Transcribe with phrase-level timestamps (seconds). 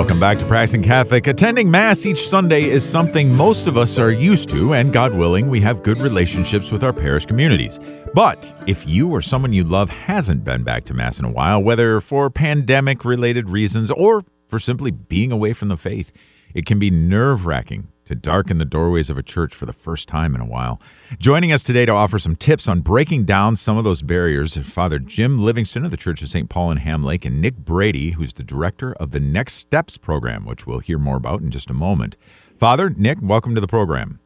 [0.00, 1.26] Welcome back to Practicing Catholic.
[1.26, 5.50] Attending Mass each Sunday is something most of us are used to, and God willing,
[5.50, 7.78] we have good relationships with our parish communities.
[8.14, 11.62] But if you or someone you love hasn't been back to Mass in a while,
[11.62, 16.12] whether for pandemic related reasons or for simply being away from the faith,
[16.54, 20.08] it can be nerve wracking to darken the doorways of a church for the first
[20.08, 20.80] time in a while.
[21.20, 24.64] Joining us today to offer some tips on breaking down some of those barriers are
[24.64, 26.48] Father Jim Livingston of the Church of St.
[26.50, 30.44] Paul in Ham Lake and Nick Brady, who's the director of the Next Steps program,
[30.44, 32.16] which we'll hear more about in just a moment.
[32.58, 34.18] Father, Nick, welcome to the program.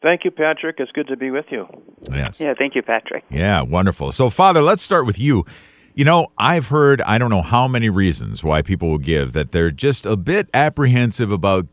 [0.00, 0.76] Thank you, Patrick.
[0.78, 1.66] It's good to be with you.
[2.08, 2.40] Yes.
[2.40, 3.24] Yeah, thank you, Patrick.
[3.30, 4.12] Yeah, wonderful.
[4.12, 5.44] So, Father, let's start with you.
[5.94, 9.50] You know, I've heard I don't know how many reasons why people will give that
[9.50, 11.66] they're just a bit apprehensive about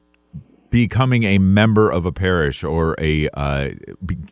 [0.69, 3.69] becoming a member of a parish or a uh,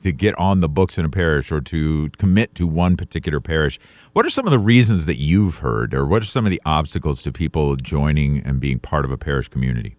[0.01, 3.79] to get on the books in a parish or to commit to one particular parish.
[4.13, 6.61] What are some of the reasons that you've heard, or what are some of the
[6.65, 9.97] obstacles to people joining and being part of a parish community?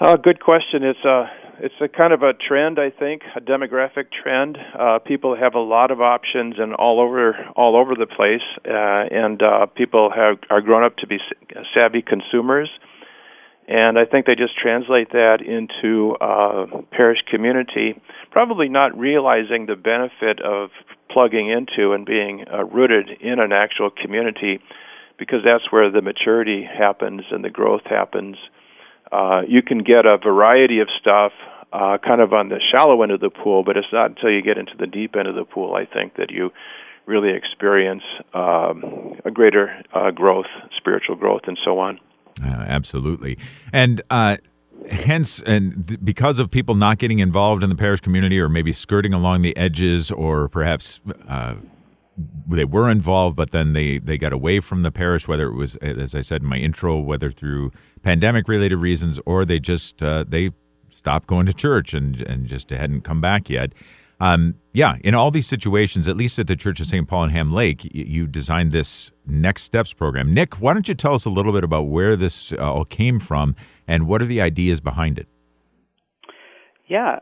[0.00, 0.82] Uh, good question.
[0.82, 4.58] It's a it's a kind of a trend, I think, a demographic trend.
[4.78, 9.14] Uh, people have a lot of options and all over all over the place, uh,
[9.14, 11.18] and uh, people have are grown up to be
[11.74, 12.70] savvy consumers
[13.68, 19.76] and I think they just translate that into uh, parish community, probably not realizing the
[19.76, 20.70] benefit of
[21.08, 24.60] plugging into and being uh, rooted in an actual community,
[25.18, 28.36] because that's where the maturity happens and the growth happens.
[29.12, 31.32] Uh, you can get a variety of stuff
[31.72, 34.42] uh, kind of on the shallow end of the pool, but it's not until you
[34.42, 36.52] get into the deep end of the pool, I think, that you
[37.06, 38.02] really experience
[38.34, 40.46] um, a greater uh, growth,
[40.76, 41.98] spiritual growth, and so on.
[42.40, 43.36] Uh, absolutely.
[43.72, 44.36] And uh,
[44.90, 48.72] hence, and th- because of people not getting involved in the parish community or maybe
[48.72, 51.54] skirting along the edges or perhaps uh,
[52.48, 55.76] they were involved, but then they, they got away from the parish, whether it was,
[55.76, 60.24] as I said in my intro, whether through pandemic related reasons or they just, uh,
[60.26, 60.50] they
[60.90, 63.72] stopped going to church and, and just hadn't come back yet.
[64.22, 67.08] Um, yeah, in all these situations, at least at the Church of St.
[67.08, 70.32] Paul and Ham Lake, you designed this Next Steps program.
[70.32, 73.18] Nick, why don't you tell us a little bit about where this uh, all came
[73.18, 73.56] from
[73.88, 75.26] and what are the ideas behind it?
[76.86, 77.18] Yeah,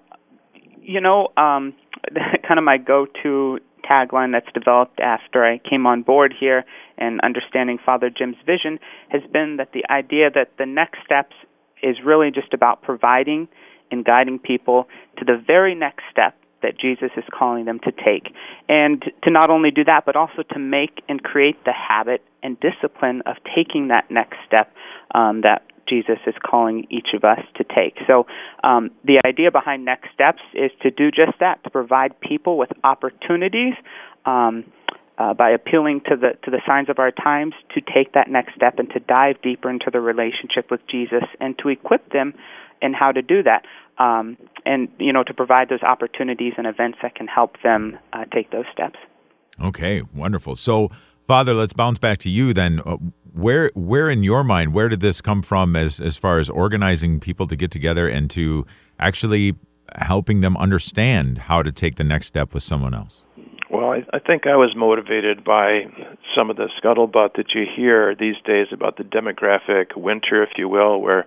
[0.82, 1.72] you know, um,
[2.46, 6.66] kind of my go-to tagline that's developed after I came on board here
[6.98, 8.78] and understanding Father Jim's vision
[9.08, 11.34] has been that the idea that the next steps
[11.82, 13.48] is really just about providing
[13.90, 14.86] and guiding people
[15.18, 18.34] to the very next step that Jesus is calling them to take.
[18.69, 22.59] And to not only do that, but also to make and create the habit and
[22.60, 24.72] discipline of taking that next step
[25.15, 27.97] um, that Jesus is calling each of us to take.
[28.06, 28.26] So,
[28.62, 32.71] um, the idea behind Next Steps is to do just that, to provide people with
[32.84, 33.75] opportunities
[34.25, 34.65] um,
[35.19, 38.54] uh, by appealing to the to the signs of our times to take that next
[38.54, 42.34] step and to dive deeper into the relationship with Jesus and to equip them
[42.82, 43.64] in how to do that
[44.00, 48.24] um, and you know to provide those opportunities and events that can help them uh,
[48.32, 48.98] take those steps.
[49.62, 50.56] Okay, wonderful.
[50.56, 50.91] So,
[51.28, 52.80] Father, let's bounce back to you then.
[52.84, 52.96] Uh,
[53.32, 57.20] where, where in your mind, where did this come from as as far as organizing
[57.20, 58.66] people to get together and to
[58.98, 59.54] actually
[59.97, 63.22] helping them understand how to take the next step with someone else?
[63.70, 65.82] Well, I, I think I was motivated by
[66.34, 70.68] some of the scuttlebutt that you hear these days about the demographic winter, if you
[70.68, 71.26] will, where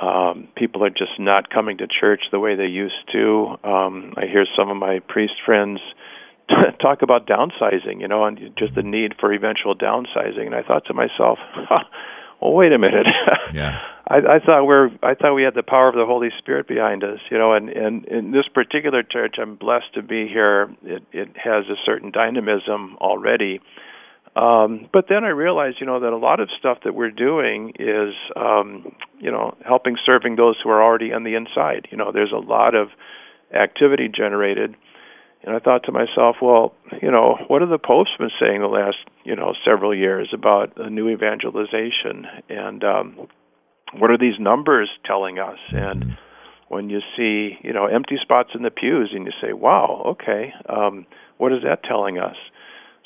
[0.00, 3.56] um, people are just not coming to church the way they used to.
[3.64, 5.80] Um, I hear some of my priest friends
[6.80, 10.46] talk about downsizing, you know, and just the need for eventual downsizing.
[10.46, 11.84] And I thought to myself, huh,
[12.40, 13.06] well, wait a minute.
[13.52, 13.84] yeah.
[14.06, 17.02] I, I thought we're I thought we had the power of the Holy Spirit behind
[17.02, 20.70] us, you know, and, and in this particular church, I'm blessed to be here.
[20.84, 23.60] It it has a certain dynamism already.
[24.38, 27.72] Um, but then I realized, you know, that a lot of stuff that we're doing
[27.78, 31.88] is, um, you know, helping serving those who are already on the inside.
[31.90, 32.90] You know, there's a lot of
[33.52, 34.76] activity generated.
[35.42, 38.68] And I thought to myself, well, you know, what have the popes been saying the
[38.68, 42.26] last, you know, several years about a new evangelization?
[42.48, 43.28] And um,
[43.92, 45.58] what are these numbers telling us?
[45.72, 46.16] And
[46.68, 50.52] when you see, you know, empty spots in the pews and you say, wow, okay,
[50.68, 51.06] um,
[51.38, 52.36] what is that telling us?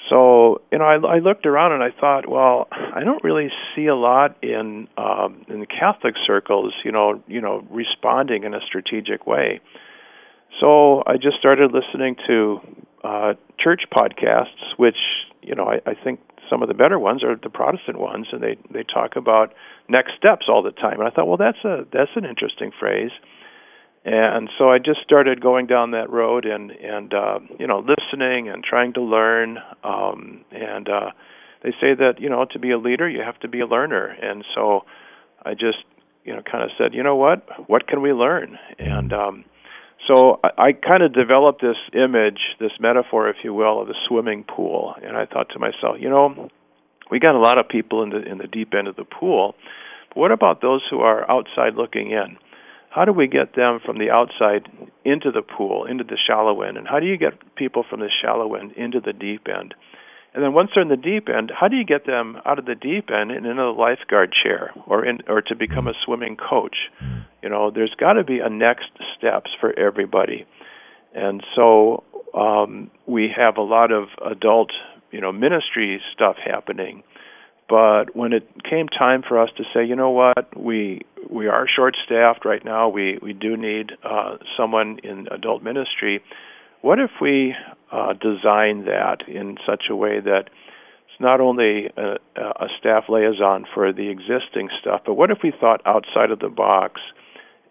[0.08, 3.86] So you know, I, I looked around and I thought, well, I don't really see
[3.86, 9.26] a lot in um, in Catholic circles, you know, you know, responding in a strategic
[9.26, 9.60] way.
[10.60, 12.60] So I just started listening to
[13.04, 14.98] uh, church podcasts, which
[15.42, 16.20] you know I, I think
[16.50, 19.54] some of the better ones are the Protestant ones, and they they talk about
[19.88, 21.00] next steps all the time.
[21.00, 23.10] And I thought, well, that's a that's an interesting phrase.
[24.04, 28.48] And so I just started going down that road and and uh, you know listening
[28.48, 29.58] and trying to learn.
[29.84, 31.10] Um, and uh,
[31.62, 34.06] they say that you know to be a leader you have to be a learner,
[34.06, 34.84] and so
[35.44, 35.84] I just
[36.24, 38.58] you know kind of said, you know what, what can we learn?
[38.78, 39.44] And um,
[40.08, 43.94] so I, I kind of developed this image, this metaphor, if you will, of a
[44.08, 46.48] swimming pool, and I thought to myself, you know,
[47.08, 49.54] we got a lot of people in the in the deep end of the pool.
[50.08, 52.36] But what about those who are outside looking in?
[52.94, 54.68] How do we get them from the outside
[55.04, 56.76] into the pool, into the shallow end?
[56.76, 59.74] And how do you get people from the shallow end into the deep end?
[60.34, 62.66] And then once they're in the deep end, how do you get them out of
[62.66, 66.36] the deep end and into the lifeguard chair or in or to become a swimming
[66.36, 66.76] coach?
[67.42, 70.46] You know, there's got to be a next steps for everybody.
[71.14, 72.04] And so
[72.34, 74.70] um, we have a lot of adult,
[75.10, 77.02] you know, ministry stuff happening.
[77.72, 81.66] But when it came time for us to say, you know what, we we are
[81.66, 82.90] short staffed right now.
[82.90, 86.22] We we do need uh, someone in adult ministry
[86.82, 87.54] what if we
[87.90, 90.50] uh, design that in such a way that
[91.06, 95.52] it's not only a, a staff liaison for the existing stuff, but what if we
[95.58, 97.00] thought outside of the box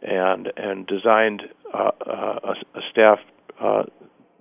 [0.02, 1.44] and and designed
[1.74, 3.20] uh, uh a, a, staff
[3.60, 3.84] uh,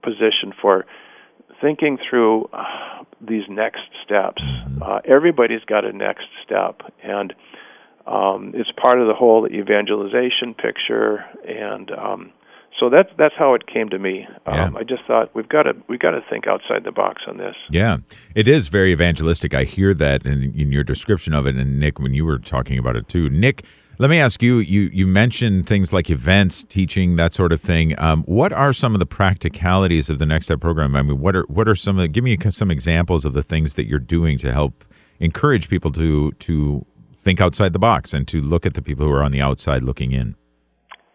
[0.03, 0.87] position for
[1.61, 2.65] thinking through uh,
[3.21, 4.43] these next steps.
[4.83, 7.35] Uh, everybody's got a next step, and
[8.07, 11.25] um, it's part of the whole evangelization picture.
[11.47, 12.33] And um,
[12.79, 14.27] so that's that's how it came to me.
[14.47, 14.81] Um, yeah.
[14.81, 17.55] I just thought we've got to we've got to think outside the box on this.
[17.71, 17.99] Yeah,
[18.35, 19.55] it is very evangelistic.
[19.55, 22.79] I hear that in, in your description of it, and Nick, when you were talking
[22.79, 23.65] about it too, Nick.
[24.01, 24.61] Let me ask you.
[24.61, 27.95] You you mentioned things like events, teaching, that sort of thing.
[28.01, 30.97] Um, what are some of the practicalities of the Next Step program?
[30.97, 32.03] I mean, what are what are some of?
[32.05, 34.87] the, Give me some examples of the things that you're doing to help
[35.19, 39.13] encourage people to to think outside the box and to look at the people who
[39.13, 40.35] are on the outside looking in.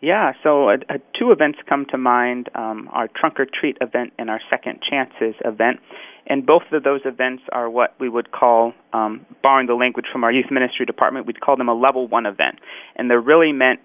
[0.02, 4.14] Yeah, so uh, uh, two events come to mind um, our Trunk or Treat event
[4.20, 5.80] and our Second Chances event.
[6.28, 10.24] And both of those events are what we would call, um, borrowing the language from
[10.24, 12.60] our youth ministry department, we'd call them a level one event.
[12.96, 13.80] And they're really meant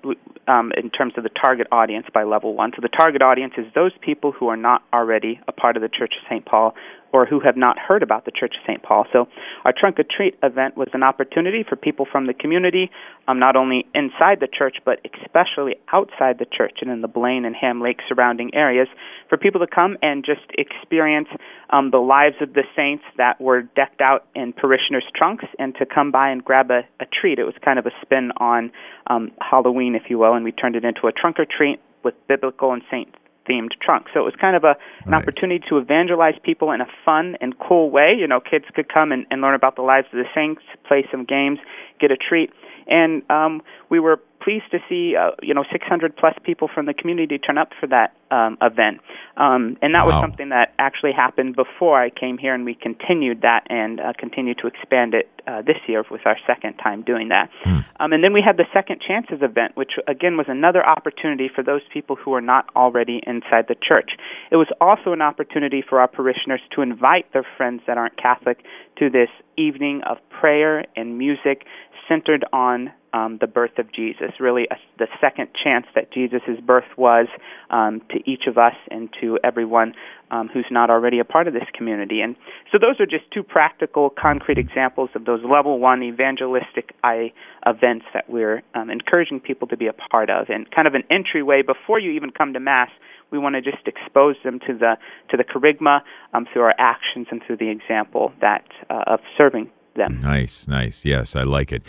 [0.49, 2.73] um, in terms of the target audience by level one.
[2.75, 5.89] So the target audience is those people who are not already a part of the
[5.89, 6.45] Church of St.
[6.45, 6.75] Paul
[7.13, 8.83] or who have not heard about the Church of St.
[8.83, 9.07] Paul.
[9.13, 9.29] So
[9.65, 12.91] our Trunk or Treat event was an opportunity for people from the community,
[13.29, 17.45] um, not only inside the church, but especially outside the church and in the Blaine
[17.45, 18.89] and Ham Lake surrounding areas,
[19.29, 21.29] for people to come and just experience
[21.71, 25.87] um, the lives of the saints that were decked out in parishioners' trunks and to
[25.87, 27.39] come by and grab a, a treat.
[27.39, 28.73] It was kind of a spin on
[29.07, 32.15] um, Halloween, if you will, and we turned it into a trunk or treat with
[32.29, 33.15] biblical and saint
[33.51, 34.07] themed trunk.
[34.15, 35.23] So it was kind of a an nice.
[35.23, 38.15] opportunity to evangelize people in a fun and cool way.
[38.17, 41.07] You know, kids could come and, and learn about the lives of the saints, play
[41.11, 41.59] some games,
[41.99, 42.51] get a treat.
[42.87, 46.95] And um, we were pleased to see uh, you know 600 plus people from the
[46.95, 49.01] community turn up for that um, event,
[49.37, 50.13] um, and that wow.
[50.13, 54.13] was something that actually happened before I came here, and we continued that and uh,
[54.19, 57.51] continued to expand it uh, this year with our second time doing that.
[57.65, 57.79] Hmm.
[57.99, 61.63] Um, and then we had the Second Chances event, which again was another opportunity for
[61.63, 64.13] those people who are not already inside the church.
[64.51, 68.65] It was also an opportunity for our parishioners to invite their friends that aren't Catholic
[68.99, 71.67] to this evening of prayer and music
[72.11, 76.85] centered on um, the birth of Jesus, really a, the second chance that Jesus' birth
[76.97, 77.27] was
[77.71, 79.95] um, to each of us and to everyone
[80.31, 82.21] um, who's not already a part of this community.
[82.21, 82.37] And
[82.71, 87.33] so those are just two practical, concrete examples of those level one evangelistic I,
[87.67, 91.05] events that we're um, encouraging people to be a part of, and kind of an
[91.11, 92.91] entryway before you even come to Mass.
[93.31, 94.99] We want to just expose them to the
[95.31, 96.01] to the kerygma
[96.35, 100.21] um, through our actions and through the example that uh, of serving them.
[100.21, 101.05] Nice, nice.
[101.05, 101.83] Yes, I like it.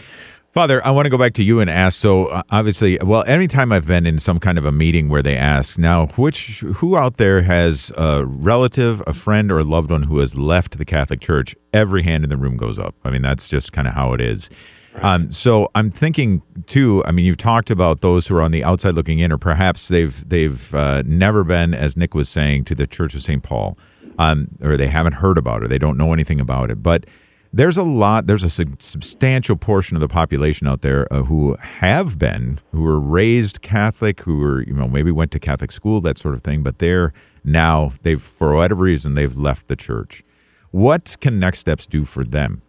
[0.51, 1.97] Father, I want to go back to you and ask.
[1.97, 5.37] So, uh, obviously, well, anytime I've been in some kind of a meeting where they
[5.37, 10.03] ask, now, which who out there has a relative, a friend, or a loved one
[10.03, 11.55] who has left the Catholic Church?
[11.71, 12.95] Every hand in the room goes up.
[13.05, 14.49] I mean, that's just kind of how it is.
[14.93, 15.05] Right.
[15.05, 17.01] Um, so I'm thinking too.
[17.05, 19.87] I mean, you've talked about those who are on the outside looking in, or perhaps
[19.87, 23.41] they've they've uh, never been, as Nick was saying, to the Church of St.
[23.41, 23.77] Paul,
[24.19, 27.05] um, or they haven't heard about it, they don't know anything about it, but
[27.53, 32.17] there's a lot there's a substantial portion of the population out there uh, who have
[32.17, 36.17] been who were raised catholic who were you know maybe went to catholic school that
[36.17, 40.23] sort of thing but they're now they've for whatever reason they've left the church.
[40.71, 42.61] What can next steps do for them?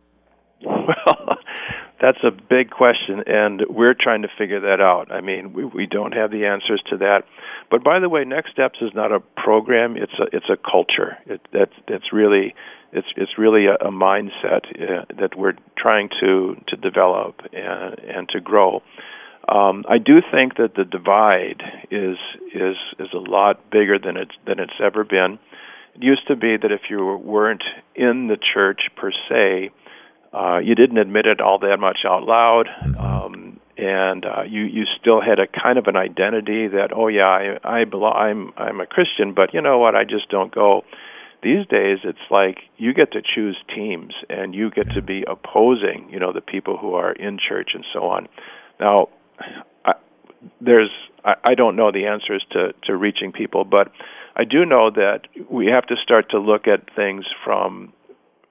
[0.64, 0.86] Well
[2.00, 5.12] that's a big question and we're trying to figure that out.
[5.12, 7.24] I mean we, we don't have the answers to that.
[7.70, 11.18] But by the way next steps is not a program it's a it's a culture.
[11.26, 12.54] It, that's that's really
[12.92, 18.28] it's it's really a, a mindset uh, that we're trying to to develop and and
[18.30, 18.82] to grow.
[19.48, 22.16] Um, I do think that the divide is
[22.54, 25.38] is is a lot bigger than it's than it's ever been,
[25.94, 29.70] It used to be that if you weren't in the church per se,
[30.32, 32.96] uh, you didn't admit it all that much out loud, mm-hmm.
[32.98, 37.26] um, and uh, you you still had a kind of an identity that oh yeah
[37.26, 40.84] I I belong I'm I'm a Christian, but you know what I just don't go.
[41.42, 46.08] These days, it's like you get to choose teams, and you get to be opposing,
[46.10, 48.28] you know, the people who are in church and so on.
[48.78, 49.08] Now,
[49.84, 49.94] I,
[50.60, 50.90] there's
[51.24, 53.90] I, I don't know the answers to to reaching people, but
[54.36, 57.92] I do know that we have to start to look at things from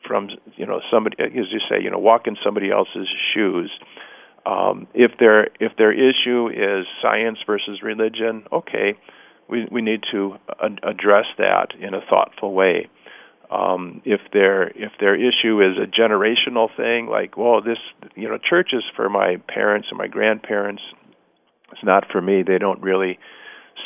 [0.05, 3.71] from you know somebody as you say you know walk in somebody else's shoes.
[4.45, 8.97] Um, if their if their issue is science versus religion, okay,
[9.51, 12.89] we we need to ad- address that in a thoughtful way.
[13.51, 17.77] Um, if their if their issue is a generational thing, like well, this
[18.15, 20.81] you know church is for my parents and my grandparents,
[21.71, 22.43] it's not for me.
[22.43, 23.19] They don't really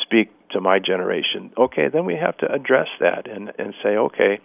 [0.02, 1.50] speak to my generation.
[1.58, 4.38] Okay, then we have to address that and and say, okay,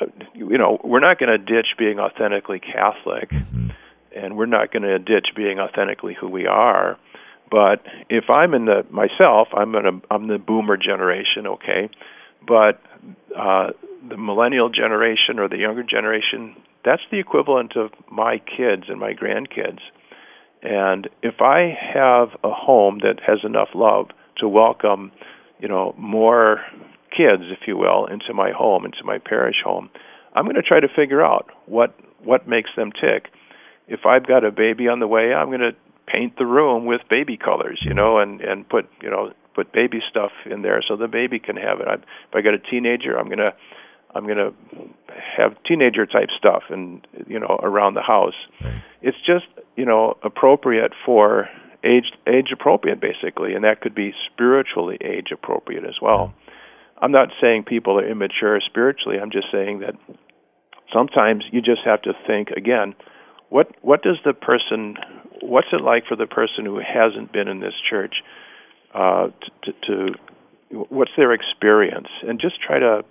[0.00, 3.70] uh, you know, we're not going to ditch being authentically Catholic, mm-hmm.
[4.14, 6.96] and we're not going to ditch being authentically who we are
[7.50, 11.90] but if I'm in the myself, I'm in a I'm the boomer generation, okay.
[12.46, 12.80] But
[13.36, 13.68] uh,
[14.08, 19.12] the millennial generation or the younger generation, that's the equivalent of my kids and my
[19.12, 19.80] grandkids.
[20.62, 25.12] And if I have a home that has enough love to welcome,
[25.60, 26.60] you know, more
[27.16, 29.90] kids, if you will, into my home, into my parish home,
[30.34, 33.28] I'm going to try to figure out what what makes them tick.
[33.86, 35.74] If I've got a baby on the way, I'm going to
[36.10, 40.00] paint the room with baby colors, you know, and and put you know put baby
[40.08, 41.88] stuff in there so the baby can have it.
[41.88, 43.52] I, if I got a teenager, I'm gonna
[44.14, 44.52] I'm gonna
[45.36, 48.34] have teenager type stuff and you know around the house.
[48.62, 48.82] Right.
[49.02, 49.46] It's just
[49.76, 51.48] you know appropriate for
[51.84, 56.28] age age appropriate basically, and that could be spiritually age appropriate as well.
[56.28, 57.04] Mm-hmm.
[57.04, 59.18] I'm not saying people are immature spiritually.
[59.20, 59.94] I'm just saying that
[60.92, 62.94] sometimes you just have to think again.
[63.50, 64.96] What what does the person
[65.42, 68.16] what's it like for the person who hasn't been in this church
[68.94, 69.28] uh,
[69.62, 70.14] to, to,
[70.70, 72.08] what's their experience?
[72.26, 73.04] And just try to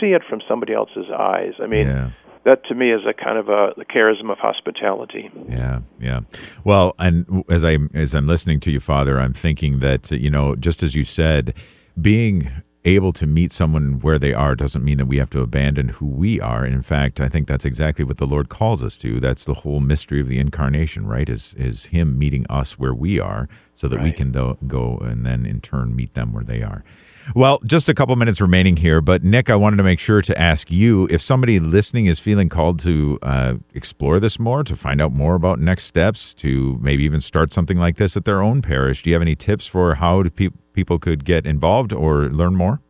[0.00, 1.54] see it from somebody else's eyes.
[1.62, 2.10] I mean yeah.
[2.44, 5.30] that to me is a kind of a the charism of hospitality.
[5.48, 6.20] Yeah yeah.
[6.64, 10.56] Well and as i as i'm listening to you father i'm thinking that you know
[10.56, 11.54] just as you said
[12.00, 12.50] being
[12.84, 16.06] able to meet someone where they are doesn't mean that we have to abandon who
[16.06, 16.64] we are.
[16.64, 19.20] And in fact, I think that's exactly what the Lord calls us to.
[19.20, 21.28] That's the whole mystery of the incarnation, right?
[21.28, 24.04] Is is Him meeting us where we are, so that right.
[24.04, 26.84] we can go and then in turn meet them where they are.
[27.34, 30.38] Well, just a couple minutes remaining here, but Nick, I wanted to make sure to
[30.38, 35.00] ask you if somebody listening is feeling called to uh, explore this more, to find
[35.00, 38.60] out more about next steps, to maybe even start something like this at their own
[38.60, 39.02] parish.
[39.02, 42.80] Do you have any tips for how pe- people could get involved or learn more?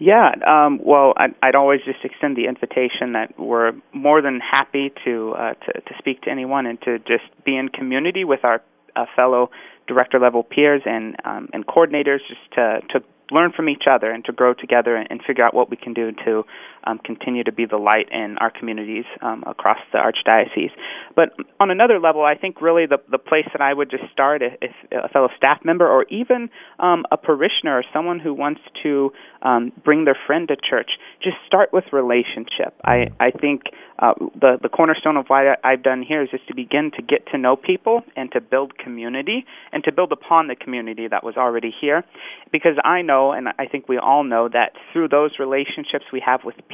[0.00, 4.92] Yeah, um, well, I'd, I'd always just extend the invitation that we're more than happy
[5.04, 8.60] to uh, to, to speak to anyone and to just be in community with our
[8.96, 9.50] uh, fellow
[9.86, 14.24] director level peers and um, and coordinators, just to to learn from each other and
[14.24, 16.44] to grow together and, and figure out what we can do to
[16.86, 20.72] um, continue to be the light in our communities um, across the archdiocese.
[21.16, 24.42] But on another level, I think really the the place that I would just start
[24.42, 29.12] if a fellow staff member or even um, a parishioner or someone who wants to
[29.42, 32.74] um, bring their friend to church, just start with relationship.
[32.84, 33.62] I I think
[33.98, 37.26] uh, the the cornerstone of what I've done here is just to begin to get
[37.32, 41.36] to know people and to build community and to build upon the community that was
[41.36, 42.04] already here,
[42.52, 46.40] because I know and I think we all know that through those relationships we have
[46.44, 46.73] with people,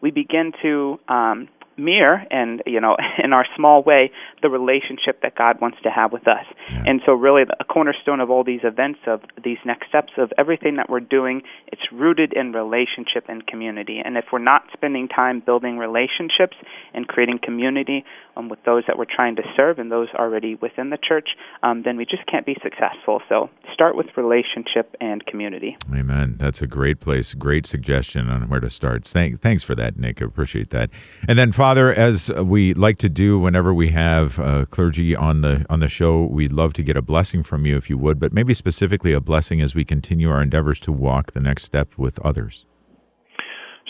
[0.00, 4.10] we begin to um, mirror and you know in our small way
[4.42, 6.44] the relationship that God wants to have with us.
[6.70, 6.84] Yeah.
[6.86, 10.76] And so really a cornerstone of all these events of these next steps of everything
[10.76, 11.42] that we're doing
[11.74, 14.00] it's rooted in relationship and community.
[14.04, 16.56] And if we're not spending time building relationships
[16.92, 18.04] and creating community
[18.36, 21.30] um, with those that we're trying to serve and those already within the church,
[21.62, 23.22] um, then we just can't be successful.
[23.28, 25.76] So start with relationship and community.
[25.92, 26.36] Amen.
[26.38, 29.04] That's a great place, great suggestion on where to start.
[29.04, 30.22] Thank, thanks for that, Nick.
[30.22, 30.90] I appreciate that.
[31.26, 35.64] And then Father, as we like to do whenever we have uh, clergy on the
[35.70, 38.34] on the show, we'd love to get a blessing from you if you would, but
[38.34, 42.18] maybe specifically a blessing as we continue our endeavors to walk the next step with
[42.18, 42.66] others.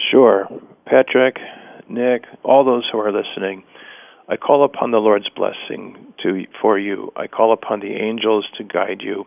[0.08, 0.46] Sure.
[0.86, 1.38] Patrick,
[1.88, 3.64] Nick, all those who are listening,
[4.28, 7.10] I call upon the Lord's blessing to for you.
[7.16, 9.24] I call upon the angels to guide you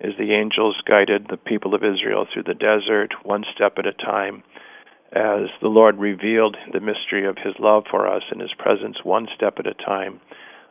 [0.00, 3.92] as the angels guided the people of Israel through the desert, one step at a
[3.92, 4.44] time
[5.12, 9.26] as the Lord revealed the mystery of His love for us in His presence one
[9.34, 10.20] step at a time.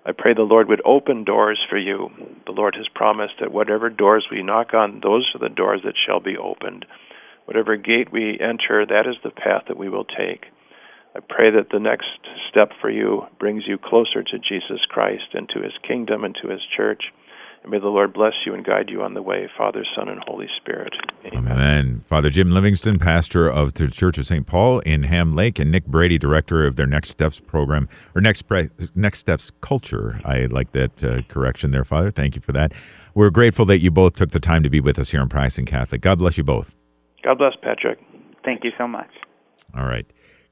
[0.05, 2.09] I pray the Lord would open doors for you.
[2.45, 5.95] The Lord has promised that whatever doors we knock on, those are the doors that
[5.97, 6.85] shall be opened.
[7.45, 10.45] whatever gate we enter, that is the path that we will take.
[11.15, 12.07] I pray that the next
[12.49, 16.49] step for you brings you closer to Jesus Christ and to his kingdom and to
[16.49, 17.05] his church.
[17.63, 20.23] And may the Lord bless you and guide you on the way, Father, Son, and
[20.25, 20.93] Holy Spirit.
[21.25, 21.51] Amen.
[21.51, 22.05] Amen.
[22.07, 24.45] Father Jim Livingston, pastor of the Church of St.
[24.45, 28.43] Paul in Ham Lake, and Nick Brady, director of their Next Steps program, or Next,
[28.43, 30.21] Pre- Next Steps Culture.
[30.23, 32.11] I like that uh, correction there, Father.
[32.11, 32.71] Thank you for that.
[33.13, 35.65] We're grateful that you both took the time to be with us here on Practicing
[35.65, 36.01] Catholic.
[36.01, 36.75] God bless you both.
[37.23, 37.99] God bless, Patrick.
[38.45, 39.09] Thank you so much.
[39.75, 40.05] All right.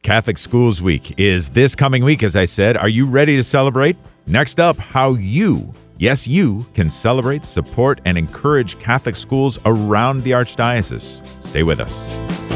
[0.04, 2.78] Catholic Schools Week is this coming week, as I said.
[2.78, 3.96] Are you ready to celebrate?
[4.26, 10.32] Next up, how you Yes, you can celebrate, support, and encourage Catholic schools around the
[10.32, 11.26] Archdiocese.
[11.42, 12.47] Stay with us.